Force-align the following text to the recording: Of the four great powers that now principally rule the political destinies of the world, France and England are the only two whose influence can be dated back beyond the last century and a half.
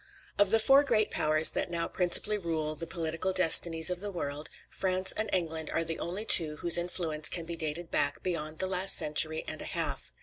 Of 0.39 0.49
the 0.49 0.57
four 0.59 0.83
great 0.83 1.11
powers 1.11 1.51
that 1.51 1.69
now 1.69 1.87
principally 1.87 2.39
rule 2.39 2.73
the 2.73 2.87
political 2.87 3.33
destinies 3.33 3.91
of 3.91 3.99
the 3.99 4.09
world, 4.11 4.49
France 4.67 5.11
and 5.11 5.29
England 5.31 5.69
are 5.69 5.83
the 5.83 5.99
only 5.99 6.25
two 6.25 6.55
whose 6.55 6.75
influence 6.75 7.29
can 7.29 7.45
be 7.45 7.55
dated 7.55 7.91
back 7.91 8.23
beyond 8.23 8.57
the 8.57 8.65
last 8.65 8.95
century 8.95 9.45
and 9.47 9.61
a 9.61 9.65
half. 9.65 10.11